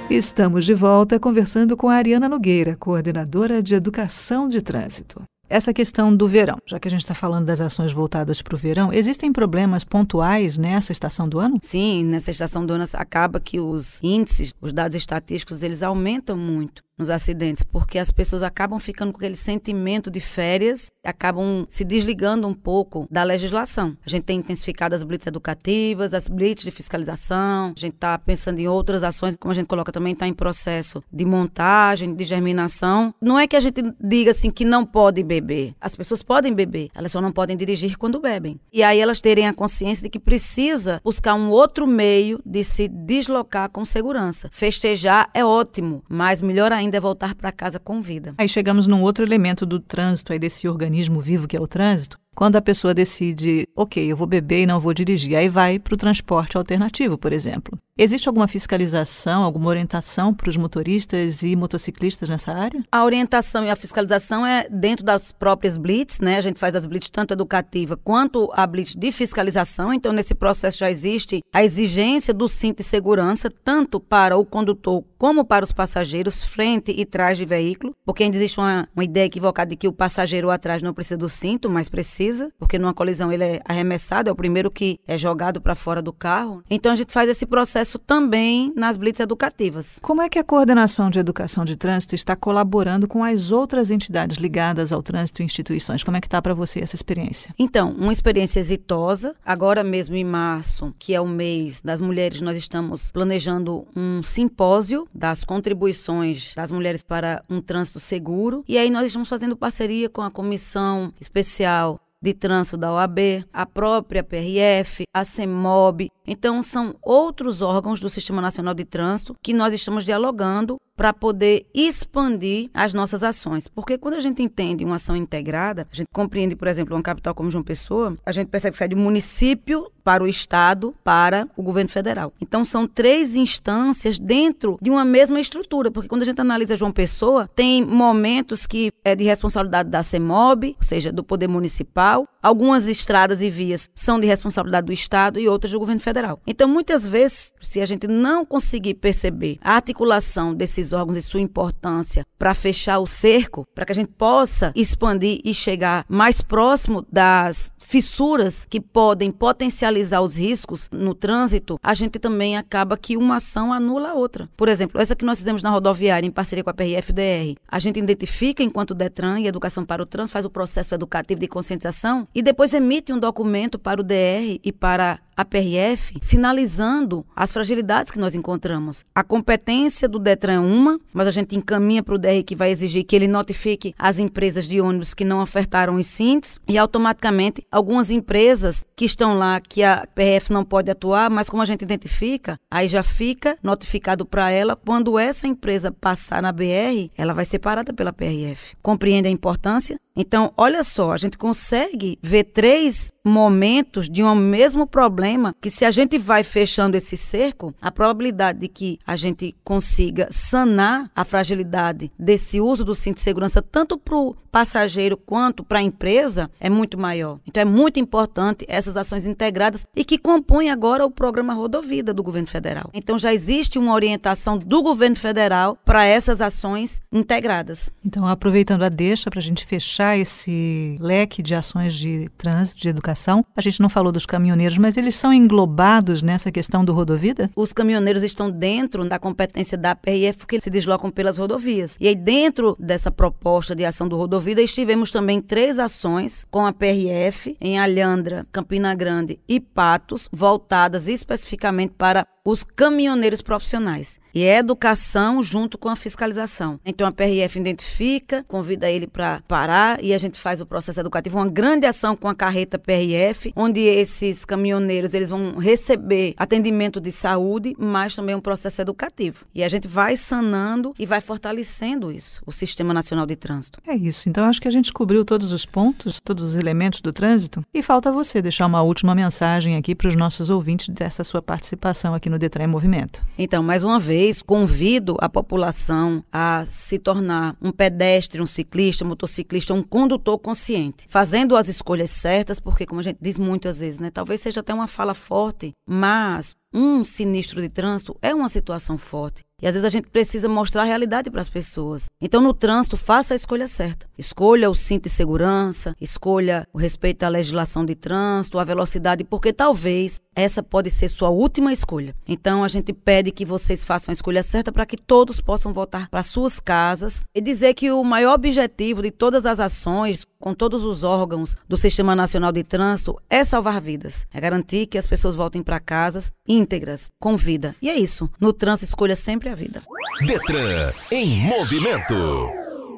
Estamos 0.09 0.65
de 0.65 0.73
volta 0.73 1.19
conversando 1.19 1.75
com 1.75 1.89
a 1.89 1.95
Ariana 1.95 2.29
Nogueira, 2.29 2.77
coordenadora 2.77 3.61
de 3.61 3.75
Educação 3.75 4.47
de 4.47 4.61
Trânsito 4.61 5.23
essa 5.53 5.71
questão 5.71 6.15
do 6.15 6.27
verão, 6.27 6.57
já 6.65 6.79
que 6.79 6.87
a 6.87 6.91
gente 6.91 7.01
está 7.01 7.13
falando 7.13 7.45
das 7.45 7.61
ações 7.61 7.91
voltadas 7.91 8.41
para 8.41 8.55
o 8.55 8.57
verão, 8.57 8.91
existem 8.91 9.31
problemas 9.31 9.83
pontuais 9.83 10.57
nessa 10.57 10.91
estação 10.91 11.29
do 11.29 11.39
ano? 11.39 11.59
Sim, 11.61 12.05
nessa 12.05 12.31
estação 12.31 12.65
do 12.65 12.73
ano 12.73 12.85
acaba 12.93 13.39
que 13.39 13.59
os 13.59 13.99
índices, 14.01 14.51
os 14.59 14.73
dados 14.73 14.95
estatísticos, 14.95 15.61
eles 15.61 15.83
aumentam 15.83 16.35
muito 16.35 16.81
nos 16.97 17.09
acidentes, 17.09 17.63
porque 17.63 17.97
as 17.97 18.11
pessoas 18.11 18.43
acabam 18.43 18.79
ficando 18.79 19.11
com 19.11 19.17
aquele 19.17 19.35
sentimento 19.35 20.11
de 20.11 20.19
férias, 20.19 20.91
acabam 21.03 21.65
se 21.67 21.83
desligando 21.83 22.47
um 22.47 22.53
pouco 22.53 23.07
da 23.09 23.23
legislação. 23.23 23.97
A 24.05 24.09
gente 24.09 24.23
tem 24.23 24.39
intensificado 24.39 24.93
as 24.93 25.03
blitz 25.03 25.25
educativas, 25.25 26.13
as 26.13 26.27
blitz 26.27 26.63
de 26.63 26.71
fiscalização, 26.71 27.73
a 27.75 27.79
gente 27.79 27.95
está 27.95 28.17
pensando 28.17 28.59
em 28.59 28.67
outras 28.67 29.03
ações, 29.03 29.35
como 29.35 29.51
a 29.51 29.55
gente 29.55 29.67
coloca 29.67 29.91
também, 29.91 30.13
está 30.13 30.27
em 30.27 30.33
processo 30.33 31.03
de 31.11 31.25
montagem, 31.25 32.13
de 32.13 32.23
germinação. 32.25 33.13
Não 33.19 33.39
é 33.39 33.47
que 33.47 33.55
a 33.55 33.59
gente 33.59 33.81
diga 33.99 34.31
assim 34.31 34.51
que 34.51 34.63
não 34.63 34.85
pode 34.85 35.23
beber. 35.23 35.73
As 35.81 35.95
pessoas 35.95 36.21
podem 36.21 36.53
beber, 36.53 36.89
elas 36.93 37.11
só 37.11 37.19
não 37.19 37.31
podem 37.31 37.57
dirigir 37.57 37.97
quando 37.97 38.19
bebem. 38.19 38.59
E 38.71 38.83
aí 38.83 38.99
elas 38.99 39.19
terem 39.19 39.47
a 39.47 39.53
consciência 39.53 40.03
de 40.03 40.09
que 40.09 40.19
precisa 40.19 41.01
buscar 41.03 41.33
um 41.33 41.49
outro 41.49 41.87
meio 41.87 42.39
de 42.45 42.63
se 42.63 42.87
deslocar 42.87 43.69
com 43.69 43.83
segurança. 43.83 44.49
Festejar 44.51 45.29
é 45.33 45.43
ótimo, 45.43 46.03
mas 46.07 46.39
melhor 46.39 46.71
ainda 46.71 46.82
ainda 46.83 46.97
é 46.97 46.99
voltar 46.99 47.35
para 47.35 47.51
casa 47.51 47.79
com 47.79 48.01
vida. 48.01 48.33
Aí 48.37 48.47
chegamos 48.47 48.87
num 48.87 49.01
outro 49.01 49.25
elemento 49.25 49.65
do 49.65 49.79
trânsito, 49.79 50.33
aí 50.33 50.39
desse 50.39 50.67
organismo 50.67 51.19
vivo 51.19 51.47
que 51.47 51.57
é 51.57 51.61
o 51.61 51.67
trânsito, 51.67 52.17
quando 52.35 52.55
a 52.55 52.61
pessoa 52.61 52.93
decide, 52.93 53.67
ok, 53.75 54.11
eu 54.11 54.17
vou 54.17 54.27
beber 54.27 54.63
e 54.63 54.65
não 54.65 54.79
vou 54.79 54.93
dirigir, 54.93 55.35
aí 55.35 55.49
vai 55.49 55.79
para 55.79 55.93
o 55.93 55.97
transporte 55.97 56.57
alternativo, 56.57 57.17
por 57.17 57.31
exemplo. 57.31 57.77
Existe 57.95 58.27
alguma 58.27 58.47
fiscalização, 58.47 59.43
alguma 59.43 59.69
orientação 59.69 60.33
para 60.33 60.49
os 60.49 60.57
motoristas 60.57 61.43
e 61.43 61.55
motociclistas 61.55 62.27
nessa 62.27 62.51
área? 62.51 62.83
A 62.91 63.05
orientação 63.05 63.63
e 63.63 63.69
a 63.69 63.75
fiscalização 63.75 64.43
é 64.43 64.67
dentro 64.67 65.05
das 65.05 65.31
próprias 65.31 65.77
blitz, 65.77 66.19
né? 66.19 66.37
A 66.37 66.41
gente 66.41 66.59
faz 66.59 66.75
as 66.75 66.87
blitz 66.87 67.11
tanto 67.11 67.33
educativa 67.33 67.95
quanto 67.95 68.49
a 68.55 68.65
blitz 68.65 68.95
de 68.95 69.11
fiscalização. 69.11 69.93
Então, 69.93 70.11
nesse 70.11 70.33
processo 70.33 70.79
já 70.79 70.89
existe 70.89 71.43
a 71.53 71.63
exigência 71.63 72.33
do 72.33 72.49
cinto 72.49 72.77
de 72.77 72.83
segurança, 72.83 73.47
tanto 73.63 73.99
para 73.99 74.37
o 74.37 74.43
condutor 74.43 75.03
como 75.19 75.45
para 75.45 75.63
os 75.63 75.71
passageiros, 75.71 76.43
frente 76.43 76.91
e 76.91 77.05
trás 77.05 77.37
de 77.37 77.45
veículo, 77.45 77.93
porque 78.03 78.23
ainda 78.23 78.37
existe 78.37 78.59
uma, 78.59 78.89
uma 78.95 79.03
ideia 79.03 79.25
equivocada 79.25 79.69
de 79.69 79.75
que 79.75 79.87
o 79.87 79.93
passageiro 79.93 80.49
atrás 80.49 80.81
não 80.81 80.95
precisa 80.95 81.17
do 81.17 81.29
cinto, 81.29 81.69
mas 81.69 81.87
precisa, 81.87 82.51
porque 82.57 82.79
numa 82.79 82.93
colisão 82.93 83.31
ele 83.31 83.43
é 83.43 83.61
arremessado, 83.65 84.29
é 84.29 84.33
o 84.33 84.35
primeiro 84.35 84.71
que 84.71 84.99
é 85.07 85.15
jogado 85.15 85.61
para 85.61 85.75
fora 85.75 86.01
do 86.01 86.11
carro. 86.11 86.63
Então, 86.71 86.91
a 86.91 86.95
gente 86.95 87.13
faz 87.13 87.29
esse 87.29 87.45
processo 87.45 87.82
processo 87.83 87.99
também 87.99 88.73
nas 88.75 88.95
blitz 88.95 89.19
educativas. 89.19 89.99
Como 90.01 90.21
é 90.21 90.29
que 90.29 90.39
a 90.39 90.43
coordenação 90.43 91.09
de 91.09 91.19
educação 91.19 91.65
de 91.65 91.75
trânsito 91.75 92.15
está 92.15 92.35
colaborando 92.35 93.07
com 93.07 93.23
as 93.23 93.51
outras 93.51 93.91
entidades 93.91 94.37
ligadas 94.37 94.93
ao 94.93 95.03
trânsito 95.03 95.41
e 95.41 95.45
instituições? 95.45 96.03
Como 96.03 96.15
é 96.15 96.21
que 96.21 96.27
está 96.27 96.41
para 96.41 96.53
você 96.53 96.79
essa 96.79 96.95
experiência? 96.95 97.53
Então, 97.59 97.91
uma 97.91 98.13
experiência 98.13 98.59
exitosa. 98.59 99.35
Agora 99.45 99.83
mesmo 99.83 100.15
em 100.15 100.23
março, 100.23 100.93
que 100.97 101.13
é 101.13 101.19
o 101.19 101.27
mês 101.27 101.81
das 101.81 101.99
mulheres, 101.99 102.39
nós 102.39 102.57
estamos 102.57 103.11
planejando 103.11 103.85
um 103.95 104.23
simpósio 104.23 105.07
das 105.13 105.43
contribuições 105.43 106.53
das 106.55 106.71
mulheres 106.71 107.03
para 107.03 107.43
um 107.49 107.59
trânsito 107.59 107.99
seguro. 107.99 108.63
E 108.67 108.77
aí 108.77 108.89
nós 108.89 109.07
estamos 109.07 109.27
fazendo 109.27 109.57
parceria 109.57 110.09
com 110.09 110.21
a 110.21 110.31
comissão 110.31 111.13
especial 111.19 111.99
de 112.23 112.33
trânsito 112.33 112.77
da 112.77 112.93
OAB, 112.93 113.45
a 113.51 113.65
própria 113.65 114.23
PRF, 114.23 115.03
a 115.13 115.25
CEMOB. 115.25 116.09
Então, 116.25 116.63
são 116.63 116.95
outros 117.01 117.61
órgãos 117.61 117.99
do 117.99 118.09
Sistema 118.09 118.41
Nacional 118.41 118.73
de 118.73 118.85
Trânsito 118.85 119.35
que 119.41 119.53
nós 119.53 119.73
estamos 119.73 120.05
dialogando 120.05 120.77
para 120.95 121.11
poder 121.11 121.65
expandir 121.73 122.69
as 122.73 122.93
nossas 122.93 123.23
ações. 123.23 123.67
Porque 123.67 123.97
quando 123.97 124.15
a 124.15 124.19
gente 124.19 124.41
entende 124.41 124.85
uma 124.85 124.97
ação 124.97 125.15
integrada, 125.15 125.87
a 125.91 125.95
gente 125.95 126.07
compreende, 126.13 126.55
por 126.55 126.67
exemplo, 126.67 126.95
uma 126.95 127.01
capital 127.01 127.33
como 127.33 127.49
João 127.49 127.63
Pessoa, 127.63 128.15
a 128.25 128.31
gente 128.31 128.47
percebe 128.47 128.73
que 128.73 128.77
sai 128.77 128.87
de 128.87 128.95
município 128.95 129.91
para 130.03 130.23
o 130.23 130.27
Estado, 130.27 130.93
para 131.03 131.47
o 131.55 131.63
governo 131.63 131.89
federal. 131.89 132.33
Então, 132.39 132.63
são 132.63 132.85
três 132.85 133.35
instâncias 133.35 134.19
dentro 134.19 134.77
de 134.81 134.89
uma 134.89 135.03
mesma 135.03 135.39
estrutura, 135.39 135.89
porque 135.89 136.09
quando 136.09 136.21
a 136.21 136.25
gente 136.25 136.39
analisa 136.39 136.77
João 136.77 136.91
Pessoa, 136.91 137.49
tem 137.55 137.83
momentos 137.83 138.67
que 138.67 138.91
é 139.03 139.15
de 139.15 139.23
responsabilidade 139.23 139.89
da 139.89 140.03
CEMOB, 140.03 140.75
ou 140.77 140.83
seja, 140.83 141.11
do 141.11 141.23
Poder 141.23 141.47
Municipal, 141.47 142.27
algumas 142.43 142.87
estradas 142.87 143.41
e 143.41 143.49
vias 143.49 143.89
são 143.95 144.19
de 144.19 144.27
responsabilidade 144.27 144.87
do 144.87 144.93
Estado 144.93 145.39
e 145.39 145.47
outras 145.47 145.71
do 145.71 145.79
governo 145.79 146.01
federal. 146.01 146.41
Então, 146.45 146.67
muitas 146.67 147.07
vezes, 147.07 147.53
se 147.61 147.79
a 147.79 147.85
gente 147.85 148.05
não 148.05 148.45
conseguir 148.45 148.95
perceber 148.95 149.57
a 149.61 149.75
articulação 149.75 150.53
desses 150.53 150.91
órgãos 150.91 151.17
e 151.17 151.21
sua 151.21 151.39
importância 151.39 152.25
para 152.37 152.53
fechar 152.53 152.99
o 152.99 153.07
cerco, 153.07 153.65
para 153.73 153.85
que 153.85 153.93
a 153.93 153.95
gente 153.95 154.11
possa 154.11 154.73
expandir 154.75 155.39
e 155.45 155.53
chegar 155.53 156.05
mais 156.09 156.41
próximo 156.41 157.05
das 157.09 157.73
fissuras 157.77 158.65
que 158.69 158.81
podem 158.81 159.31
potencializar 159.31 160.21
os 160.21 160.37
riscos 160.37 160.89
no 160.91 161.13
trânsito, 161.13 161.79
a 161.81 161.93
gente 161.93 162.19
também 162.19 162.57
acaba 162.57 162.97
que 162.97 163.15
uma 163.15 163.37
ação 163.37 163.71
anula 163.71 164.09
a 164.09 164.13
outra. 164.13 164.49
Por 164.57 164.67
exemplo, 164.67 164.99
essa 164.99 165.15
que 165.15 165.25
nós 165.25 165.37
fizemos 165.37 165.63
na 165.63 165.69
rodoviária 165.69 166.27
em 166.27 166.31
parceria 166.31 166.63
com 166.63 166.69
a 166.69 166.73
PRF-DR, 166.73 167.55
a 167.67 167.79
gente 167.79 167.99
identifica 167.99 168.63
enquanto 168.63 168.95
Detran 168.95 169.39
e 169.39 169.47
Educação 169.47 169.85
para 169.85 170.01
o 170.01 170.05
Trânsito 170.05 170.33
faz 170.33 170.45
o 170.45 170.49
processo 170.49 170.95
educativo 170.95 171.39
de 171.39 171.47
conscientização 171.47 172.27
e 172.33 172.41
depois 172.41 172.73
emite 172.73 173.13
um 173.13 173.19
documento 173.19 173.77
para 173.77 174.01
o 174.01 174.03
DR 174.03 174.59
e 174.63 174.71
para 174.71 175.19
a 175.35 175.43
PRF, 175.43 176.15
sinalizando 176.21 177.25
as 177.35 177.51
fragilidades 177.51 178.11
que 178.11 178.19
nós 178.19 178.35
encontramos. 178.35 179.03
A 179.15 179.23
competência 179.23 180.07
do 180.07 180.19
Detran 180.19 180.53
é 180.53 180.59
uma, 180.59 180.99
mas 181.11 181.27
a 181.27 181.31
gente 181.31 181.55
encaminha 181.55 182.03
para 182.03 182.15
o 182.15 182.17
DR 182.17 182.43
que 182.45 182.55
vai 182.55 182.69
exigir 182.69 183.03
que 183.03 183.15
ele 183.15 183.27
notifique 183.27 183.93
as 183.97 184.19
empresas 184.19 184.67
de 184.67 184.79
ônibus 184.79 185.13
que 185.13 185.25
não 185.25 185.41
ofertaram 185.41 185.95
os 185.95 186.07
cintos 186.07 186.59
e 186.67 186.77
automaticamente 186.77 187.65
algumas 187.71 188.09
empresas 188.09 188.85
que 188.95 189.05
estão 189.05 189.37
lá 189.37 189.59
que 189.59 189.83
a 189.83 190.07
PRF 190.13 190.51
não 190.51 190.63
pode 190.63 190.91
atuar, 190.91 191.29
mas 191.29 191.49
como 191.49 191.63
a 191.63 191.65
gente 191.65 191.81
identifica, 191.81 192.59
aí 192.69 192.87
já 192.87 193.01
fica 193.03 193.57
notificado 193.63 194.25
para 194.25 194.51
ela 194.51 194.75
quando 194.75 195.17
essa 195.17 195.47
empresa 195.47 195.91
passar 195.91 196.41
na 196.41 196.51
BR, 196.51 197.09
ela 197.17 197.33
vai 197.33 197.45
ser 197.45 197.59
parada 197.59 197.93
pela 197.93 198.13
PRF. 198.13 198.75
Compreende 198.81 199.27
a 199.27 199.31
importância? 199.31 199.97
Então, 200.15 200.51
olha 200.55 200.83
só, 200.83 201.11
a 201.11 201.17
gente 201.17 201.39
consegue 201.39 202.19
ver 202.21 202.43
três 202.43 203.11
momentos 203.25 204.07
de 204.07 204.21
um 204.21 204.35
mesmo 204.35 204.85
problema 204.85 205.22
que 205.61 205.69
se 205.69 205.85
a 205.85 205.91
gente 205.91 206.17
vai 206.17 206.43
fechando 206.43 206.97
esse 206.97 207.15
cerco, 207.17 207.73
a 207.81 207.91
probabilidade 207.91 208.59
de 208.59 208.67
que 208.67 208.99
a 209.05 209.15
gente 209.15 209.55
consiga 209.63 210.27
sanar 210.31 211.09
a 211.15 211.23
fragilidade 211.23 212.11
desse 212.17 212.59
uso 212.59 212.83
do 212.83 212.95
cinto 212.95 213.15
de 213.15 213.21
segurança 213.21 213.61
tanto 213.61 213.97
para 213.97 214.15
o 214.15 214.35
passageiro 214.51 215.17
quanto 215.17 215.63
para 215.63 215.79
a 215.79 215.81
empresa 215.81 216.49
é 216.59 216.69
muito 216.69 216.95
maior. 216.95 217.39
Então 217.47 217.61
é 217.61 217.65
muito 217.65 217.99
importante 217.99 218.65
essas 218.69 218.95
ações 218.95 219.25
integradas 219.25 219.85
e 219.95 220.05
que 220.05 220.17
compõem 220.17 220.69
agora 220.69 221.03
o 221.03 221.09
programa 221.09 221.55
Rodovida 221.55 222.13
do 222.13 222.21
governo 222.21 222.47
federal. 222.47 222.91
Então 222.93 223.17
já 223.17 223.33
existe 223.33 223.79
uma 223.79 223.93
orientação 223.93 224.57
do 224.57 224.83
governo 224.83 225.15
federal 225.15 225.75
para 225.83 226.05
essas 226.05 226.39
ações 226.39 227.01
integradas. 227.11 227.89
Então 228.05 228.27
aproveitando 228.27 228.83
a 228.83 228.89
deixa 228.89 229.31
para 229.31 229.39
a 229.39 229.43
gente 229.43 229.65
fechar 229.65 230.17
esse 230.17 230.97
leque 230.99 231.41
de 231.41 231.55
ações 231.55 231.95
de 231.95 232.27
trânsito, 232.37 232.81
de 232.81 232.89
educação, 232.89 233.43
a 233.55 233.61
gente 233.61 233.81
não 233.81 233.89
falou 233.89 234.11
dos 234.11 234.27
caminhoneiros, 234.27 234.77
mas 234.77 234.97
eles 234.97 235.12
são 235.15 235.33
englobados 235.33 236.21
nessa 236.21 236.51
questão 236.51 236.85
do 236.85 236.93
Rodovida? 236.93 237.49
Os 237.55 237.73
caminhoneiros 237.73 238.23
estão 238.23 238.49
dentro 238.49 239.07
da 239.09 239.17
competência 239.17 239.77
da 239.77 239.95
PRF 239.95 240.37
porque 240.37 240.55
eles 240.55 240.63
se 240.63 240.69
deslocam 240.69 241.09
pelas 241.09 241.37
rodovias. 241.37 241.97
E 241.99 242.07
aí 242.07 242.15
dentro 242.15 242.75
dessa 242.79 243.11
proposta 243.11 243.75
de 243.75 243.83
ação 243.83 244.07
do 244.07 244.15
Rodovida 244.15 244.43
Vida, 244.43 244.61
estivemos 244.61 245.09
também 245.09 245.41
três 245.41 245.79
ações 245.79 246.45
com 246.51 246.65
a 246.65 246.73
PRF 246.73 247.57
em 247.61 247.79
Alhandra, 247.79 248.45
Campina 248.51 248.93
Grande 248.93 249.39
e 249.47 249.59
Patos, 249.59 250.29
voltadas 250.31 251.07
especificamente 251.07 251.93
para 251.97 252.27
os 252.45 252.63
caminhoneiros 252.63 253.41
profissionais. 253.41 254.19
E 254.33 254.43
é 254.43 254.57
educação 254.57 255.43
junto 255.43 255.77
com 255.77 255.89
a 255.89 255.95
fiscalização. 255.95 256.79
Então 256.83 257.07
a 257.07 257.11
PRF 257.11 257.59
identifica, 257.59 258.43
convida 258.47 258.89
ele 258.89 259.05
para 259.05 259.41
parar 259.47 260.03
e 260.03 260.11
a 260.11 260.17
gente 260.17 260.39
faz 260.39 260.59
o 260.59 260.65
processo 260.65 260.99
educativo, 260.99 261.37
uma 261.37 261.47
grande 261.47 261.85
ação 261.85 262.15
com 262.15 262.27
a 262.27 262.33
carreta 262.33 262.79
PRF, 262.79 263.53
onde 263.55 263.81
esses 263.81 264.43
caminhoneiros 264.43 265.13
eles 265.13 265.29
vão 265.29 265.55
receber 265.57 266.33
atendimento 266.35 266.99
de 266.99 267.11
saúde, 267.11 267.75
mas 267.77 268.15
também 268.15 268.33
um 268.33 268.41
processo 268.41 268.81
educativo. 268.81 269.45
E 269.53 269.63
a 269.63 269.69
gente 269.69 269.87
vai 269.87 270.17
sanando 270.17 270.95
e 270.97 271.05
vai 271.05 271.21
fortalecendo 271.21 272.11
isso, 272.11 272.41
o 272.45 272.51
Sistema 272.51 272.91
Nacional 272.91 273.27
de 273.27 273.35
Trânsito. 273.35 273.79
É 273.85 273.95
isso. 273.95 274.27
Então 274.27 274.45
acho 274.45 274.59
que 274.59 274.67
a 274.67 274.71
gente 274.71 274.91
cobriu 274.91 275.23
todos 275.23 275.51
os 275.51 275.65
pontos, 275.65 276.19
todos 276.19 276.43
os 276.43 276.55
elementos 276.55 277.01
do 277.01 277.13
trânsito 277.13 277.63
e 277.71 277.83
falta 277.83 278.11
você 278.11 278.41
deixar 278.41 278.65
uma 278.65 278.81
última 278.81 279.13
mensagem 279.13 279.75
aqui 279.75 279.93
para 279.93 280.07
os 280.07 280.15
nossos 280.15 280.49
ouvintes 280.49 280.89
dessa 280.89 281.23
sua 281.23 281.41
participação 281.41 282.15
aqui 282.15 282.31
no 282.32 282.32
Detran 282.39 282.65
em 282.65 282.67
Movimento. 282.67 283.21
Então, 283.37 283.61
mais 283.63 283.83
uma 283.83 283.99
vez 283.99 284.13
vez, 284.13 284.41
convido 284.41 285.17
a 285.19 285.27
população 285.27 286.23
a 286.31 286.63
se 286.67 286.99
tornar 286.99 287.55
um 287.61 287.71
pedestre, 287.71 288.41
um 288.41 288.45
ciclista, 288.45 289.03
um 289.03 289.07
motociclista, 289.07 289.73
um 289.73 289.81
condutor 289.81 290.37
consciente, 290.37 291.05
fazendo 291.09 291.57
as 291.57 291.67
escolhas 291.67 292.11
certas, 292.11 292.59
porque, 292.59 292.85
como 292.85 292.99
a 292.99 293.03
gente 293.03 293.17
diz 293.19 293.39
muitas 293.39 293.79
vezes, 293.79 293.99
né, 293.99 294.11
talvez 294.11 294.41
seja 294.41 294.59
até 294.59 294.73
uma 294.73 294.87
fala 294.87 295.13
forte, 295.13 295.71
mas 295.87 296.55
um 296.73 297.03
sinistro 297.03 297.61
de 297.61 297.69
trânsito 297.69 298.17
é 298.21 298.33
uma 298.33 298.49
situação 298.49 298.97
forte. 298.97 299.43
E 299.63 299.67
às 299.67 299.75
vezes 299.75 299.85
a 299.85 299.89
gente 299.89 300.09
precisa 300.09 300.49
mostrar 300.49 300.81
a 300.81 300.85
realidade 300.85 301.31
para 301.31 301.39
as 301.39 301.47
pessoas. 301.47 302.09
Então, 302.19 302.41
no 302.41 302.53
trânsito, 302.53 302.97
faça 302.97 303.33
a 303.33 303.37
escolha 303.37 303.65
certa. 303.65 304.05
Escolha 304.17 304.69
o 304.69 304.75
cinto 304.75 305.03
de 305.03 305.09
segurança, 305.09 305.95
escolha 306.01 306.67
o 306.73 306.77
respeito 306.77 307.23
à 307.23 307.29
legislação 307.29 307.85
de 307.85 307.95
trânsito, 307.95 308.59
a 308.59 308.65
velocidade, 308.65 309.23
porque 309.23 309.53
talvez 309.53 310.19
essa 310.35 310.61
pode 310.61 310.89
ser 310.89 311.07
sua 311.07 311.29
última 311.29 311.71
escolha. 311.71 312.13
Então, 312.27 312.61
a 312.61 312.67
gente 312.67 312.91
pede 312.91 313.31
que 313.31 313.45
vocês 313.45 313.85
façam 313.85 314.11
a 314.11 314.13
escolha 314.13 314.43
certa 314.43 314.69
para 314.69 314.85
que 314.85 314.97
todos 314.97 315.39
possam 315.39 315.71
voltar 315.71 316.09
para 316.09 316.23
suas 316.23 316.59
casas 316.59 317.23
e 317.33 317.39
dizer 317.39 317.73
que 317.73 317.89
o 317.89 318.03
maior 318.03 318.33
objetivo 318.33 319.01
de 319.01 319.11
todas 319.11 319.45
as 319.45 319.61
ações, 319.61 320.25
com 320.43 320.53
todos 320.53 320.83
os 320.83 321.05
órgãos 321.05 321.55
do 321.69 321.77
Sistema 321.77 322.13
Nacional 322.17 322.51
de 322.51 322.65
Trânsito, 322.65 323.17
é 323.29 323.45
salvar 323.45 323.79
vidas, 323.79 324.27
é 324.33 324.41
garantir 324.41 324.87
que 324.87 324.97
as 324.97 325.07
pessoas 325.07 325.35
voltem 325.35 325.63
para 325.63 325.79
casas 325.79 326.33
íntegras, 326.45 327.09
com 327.17 327.37
vida. 327.37 327.73
E 327.81 327.89
é 327.89 327.97
isso. 327.97 328.29
No 328.41 328.51
trânsito, 328.51 328.83
escolha 328.83 329.15
sempre 329.15 329.47
a 329.47 329.55
vida. 329.55 329.81
Detran 330.27 330.91
em 331.13 331.39
movimento. 331.47 332.13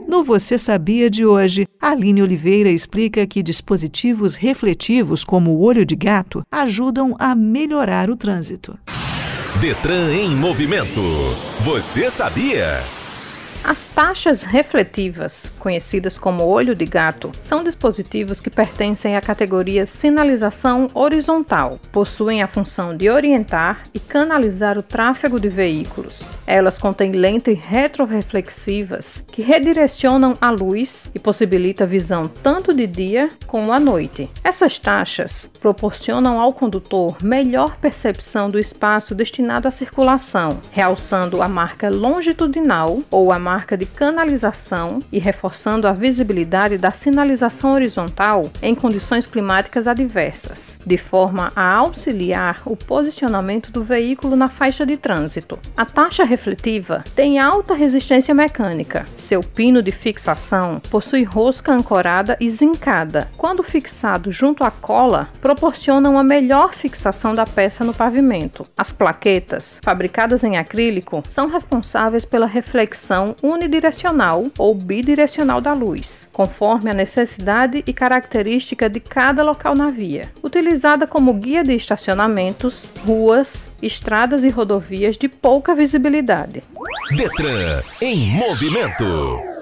No 0.07 0.23
Você 0.23 0.57
Sabia 0.57 1.07
de 1.07 1.23
hoje, 1.23 1.67
Aline 1.79 2.23
Oliveira 2.23 2.71
explica 2.71 3.27
que 3.27 3.43
dispositivos 3.43 4.33
refletivos 4.33 5.23
como 5.23 5.51
o 5.51 5.61
olho 5.61 5.85
de 5.85 5.95
gato 5.95 6.41
ajudam 6.51 7.15
a 7.19 7.35
melhorar 7.35 8.09
o 8.09 8.15
trânsito. 8.15 8.75
Detran 9.61 10.11
em 10.15 10.35
movimento. 10.35 10.99
Você 11.61 12.09
sabia? 12.09 12.81
As 13.67 13.83
taxas 13.83 14.43
refletivas, 14.43 15.51
conhecidas 15.57 16.19
como 16.19 16.45
olho 16.45 16.75
de 16.75 16.85
gato, 16.85 17.31
são 17.41 17.63
dispositivos 17.63 18.39
que 18.39 18.51
pertencem 18.51 19.17
à 19.17 19.21
categoria 19.21 19.87
sinalização 19.87 20.85
horizontal. 20.93 21.79
Possuem 21.91 22.43
a 22.43 22.47
função 22.47 22.95
de 22.95 23.09
orientar 23.09 23.81
e 23.91 23.99
canalizar 23.99 24.77
o 24.77 24.83
tráfego 24.83 25.39
de 25.39 25.49
veículos. 25.49 26.21
Elas 26.45 26.77
contêm 26.77 27.13
lentes 27.13 27.57
retroreflexivas 27.59 29.25
que 29.31 29.41
redirecionam 29.41 30.35
a 30.39 30.51
luz 30.51 31.09
e 31.15 31.17
possibilita 31.17 31.87
visão 31.87 32.27
tanto 32.27 32.71
de 32.71 32.85
dia 32.85 33.29
como 33.47 33.73
à 33.73 33.79
noite. 33.79 34.29
Essas 34.43 34.77
taxas 34.77 35.49
proporcionam 35.59 36.39
ao 36.39 36.53
condutor 36.53 37.17
melhor 37.23 37.77
percepção 37.77 38.47
do 38.47 38.59
espaço 38.59 39.15
destinado 39.15 39.67
à 39.67 39.71
circulação, 39.71 40.59
realçando 40.71 41.41
a 41.41 41.49
marca 41.49 41.89
longitudinal 41.89 42.99
ou 43.09 43.31
a 43.31 43.39
marca 43.39 43.54
marca 43.55 43.77
de 43.77 43.85
canalização 43.85 44.99
e 45.13 45.17
reforçando 45.17 45.87
a 45.87 45.93
visibilidade 45.93 46.77
da 46.77 46.91
sinalização 46.91 47.71
horizontal 47.71 48.51
em 48.61 48.75
condições 48.75 49.25
climáticas 49.25 49.87
adversas, 49.87 50.77
de 50.85 50.97
forma 50.97 51.53
a 51.55 51.77
auxiliar 51.77 52.61
o 52.65 52.75
posicionamento 52.75 53.71
do 53.71 53.81
veículo 53.81 54.35
na 54.35 54.49
faixa 54.49 54.85
de 54.85 54.97
trânsito. 54.97 55.57
A 55.77 55.85
taxa 55.85 56.25
refletiva 56.25 57.01
tem 57.15 57.39
alta 57.39 57.73
resistência 57.75 58.35
mecânica. 58.35 59.05
Seu 59.17 59.39
pino 59.39 59.81
de 59.81 59.91
fixação 59.91 60.81
possui 60.91 61.23
rosca 61.23 61.71
ancorada 61.71 62.35
e 62.41 62.49
zincada. 62.49 63.29
Quando 63.37 63.63
fixado 63.63 64.33
junto 64.33 64.65
à 64.65 64.71
cola, 64.71 65.29
proporciona 65.39 66.09
uma 66.09 66.25
melhor 66.25 66.73
fixação 66.73 67.33
da 67.33 67.45
peça 67.45 67.85
no 67.85 67.93
pavimento. 67.93 68.65
As 68.77 68.91
plaquetas, 68.91 69.79
fabricadas 69.81 70.43
em 70.43 70.57
acrílico, 70.57 71.23
são 71.25 71.47
responsáveis 71.47 72.25
pela 72.25 72.47
reflexão 72.47 73.33
unidirecional 73.45 74.47
ou 74.57 74.73
bidirecional 74.73 75.61
da 75.61 75.73
luz, 75.73 76.27
conforme 76.33 76.89
a 76.89 76.93
necessidade 76.93 77.83
e 77.85 77.93
característica 77.93 78.89
de 78.89 78.99
cada 78.99 79.43
local 79.43 79.75
na 79.75 79.87
via, 79.87 80.31
utilizada 80.43 81.05
como 81.05 81.33
guia 81.33 81.63
de 81.63 81.73
estacionamentos, 81.73 82.89
ruas, 83.05 83.69
estradas 83.81 84.43
e 84.43 84.49
rodovias 84.49 85.15
de 85.15 85.29
pouca 85.29 85.75
visibilidade. 85.75 86.63
Detran 87.15 87.81
em 88.01 88.27
movimento. 88.31 89.54